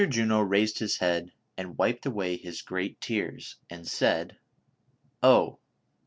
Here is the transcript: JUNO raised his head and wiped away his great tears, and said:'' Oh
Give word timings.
JUNO 0.09 0.41
raised 0.41 0.79
his 0.79 0.97
head 0.97 1.31
and 1.55 1.77
wiped 1.77 2.07
away 2.07 2.35
his 2.35 2.63
great 2.63 2.99
tears, 2.99 3.57
and 3.69 3.87
said:'' 3.87 4.35
Oh 5.21 5.59